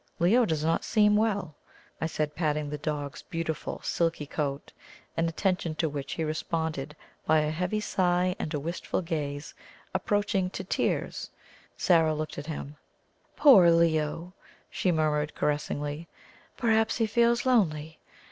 "Leo 0.17 0.45
does 0.47 0.63
not 0.65 0.83
seem 0.83 1.15
well," 1.15 1.53
I 2.01 2.07
said, 2.07 2.33
patting 2.33 2.71
the 2.71 2.79
dog's 2.79 3.21
beautiful 3.21 3.81
silky 3.83 4.25
coat, 4.25 4.73
an 5.15 5.27
attention 5.29 5.75
to 5.75 5.87
which 5.87 6.13
he 6.13 6.23
responded 6.23 6.95
by 7.27 7.41
a 7.41 7.51
heavy 7.51 7.79
sigh 7.79 8.35
and 8.39 8.51
a 8.55 8.59
wistful 8.59 9.03
gaze 9.03 9.53
approaching 9.93 10.49
to 10.49 10.63
tears. 10.63 11.29
Zara 11.79 12.15
looked 12.15 12.39
at 12.39 12.47
him. 12.47 12.77
"Poor 13.35 13.69
Leo!" 13.69 14.33
she 14.71 14.91
murmured 14.91 15.35
caressingly. 15.35 16.07
"Perhaps 16.57 16.97
he 16.97 17.05
feels 17.05 17.45
lonely. 17.45 17.99